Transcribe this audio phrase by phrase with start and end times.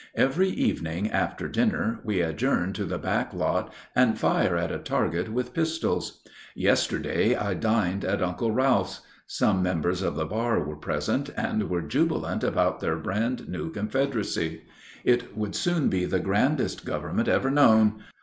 [0.15, 5.31] Every evening after dinner we adjourn to the back lot and fire at a target
[5.31, 6.23] with pistols.
[6.55, 9.01] Yesterday I dined at Uncle Ralph's.
[9.27, 14.63] Some members of the bar were present, and were jubilant about their brand new Confederacy.
[15.03, 18.01] It would soon be the grandest government ever known.